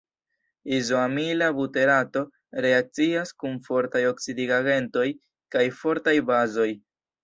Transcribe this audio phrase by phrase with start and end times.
[0.77, 2.25] Izoamila buterato
[2.67, 5.09] reakcias kun fortaj oksidigagentoj
[5.57, 6.73] kaj fortaj bazoj.